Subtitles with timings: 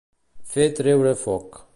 [0.53, 1.65] Fer treure foc.